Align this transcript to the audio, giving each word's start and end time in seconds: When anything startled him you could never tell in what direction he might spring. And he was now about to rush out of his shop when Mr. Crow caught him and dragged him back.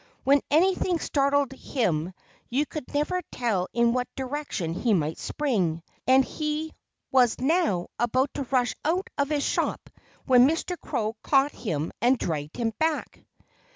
When 0.23 0.41
anything 0.49 0.97
startled 0.97 1.51
him 1.51 2.15
you 2.49 2.65
could 2.65 2.91
never 2.91 3.21
tell 3.31 3.67
in 3.71 3.93
what 3.93 4.07
direction 4.15 4.73
he 4.73 4.95
might 4.95 5.19
spring. 5.19 5.83
And 6.07 6.25
he 6.25 6.73
was 7.11 7.39
now 7.39 7.89
about 7.99 8.33
to 8.33 8.45
rush 8.49 8.73
out 8.83 9.11
of 9.19 9.29
his 9.29 9.43
shop 9.43 9.91
when 10.25 10.49
Mr. 10.49 10.75
Crow 10.75 11.15
caught 11.21 11.51
him 11.51 11.91
and 12.01 12.17
dragged 12.17 12.57
him 12.57 12.73
back. 12.79 13.23